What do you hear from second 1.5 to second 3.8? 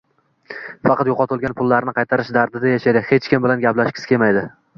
pullarni qaytarish dardida yashaydi, hech kim bilan